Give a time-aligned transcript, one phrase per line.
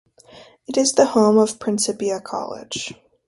[0.65, 2.95] It is the home of Principia College.